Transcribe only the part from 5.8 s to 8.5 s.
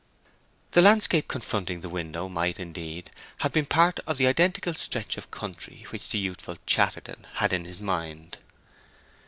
which the youthful Chatterton had in his mind.